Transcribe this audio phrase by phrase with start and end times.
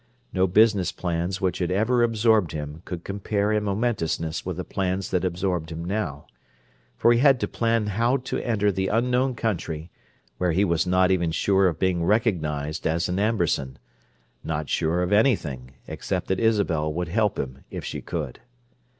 [0.33, 5.11] No business plans which had ever absorbed him could compare in momentousness with the plans
[5.11, 6.25] that absorbed him now,
[6.97, 9.91] for he had to plan how to enter the unknown country
[10.39, 15.73] where he was not even sure of being recognized as an Amberson—not sure of anything,
[15.85, 18.39] except that Isabel would help him if she could.